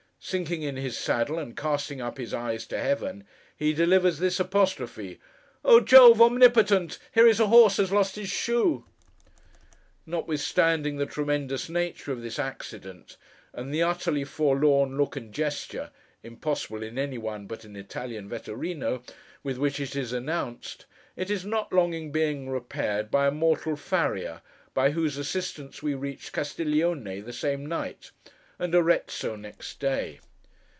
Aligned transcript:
Sinking 0.23 0.61
in 0.61 0.75
his 0.75 0.95
saddle, 0.95 1.39
and 1.39 1.57
casting 1.57 1.99
up 1.99 2.19
his 2.19 2.31
eyes 2.31 2.67
to 2.67 2.77
Heaven, 2.79 3.25
he 3.57 3.73
delivers 3.73 4.19
this 4.19 4.39
apostrophe, 4.39 5.19
'Oh 5.65 5.79
Jove 5.79 6.21
Omnipotent! 6.21 6.99
here 7.11 7.25
is 7.25 7.39
a 7.39 7.47
horse 7.47 7.77
has 7.77 7.91
lost 7.91 8.17
his 8.17 8.29
shoe!' 8.29 8.85
Notwithstanding 10.05 10.97
the 10.97 11.07
tremendous 11.07 11.69
nature 11.69 12.11
of 12.11 12.21
this 12.21 12.37
accident, 12.37 13.17
and 13.51 13.73
the 13.73 13.81
utterly 13.81 14.23
forlorn 14.23 14.95
look 14.95 15.15
and 15.15 15.33
gesture 15.33 15.89
(impossible 16.21 16.83
in 16.83 16.99
any 16.99 17.17
one 17.17 17.47
but 17.47 17.63
an 17.65 17.75
Italian 17.75 18.29
Vetturíno) 18.29 19.01
with 19.41 19.57
which 19.57 19.79
it 19.79 19.95
is 19.95 20.13
announced, 20.13 20.85
it 21.15 21.31
is 21.31 21.43
not 21.45 21.73
long 21.73 21.95
in 21.95 22.11
being 22.11 22.47
repaired 22.47 23.09
by 23.09 23.25
a 23.25 23.31
mortal 23.31 23.75
Farrier, 23.75 24.43
by 24.75 24.91
whose 24.91 25.17
assistance 25.17 25.81
we 25.81 25.95
reach 25.95 26.31
Castiglione 26.31 27.21
the 27.21 27.33
same 27.33 27.65
night, 27.65 28.11
and 28.59 28.75
Arezzo 28.75 29.35
next 29.35 29.79
day. 29.79 30.19